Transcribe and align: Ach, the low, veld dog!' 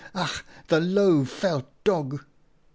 Ach, 0.15 0.43
the 0.65 0.79
low, 0.79 1.21
veld 1.21 1.65
dog!' 1.83 2.25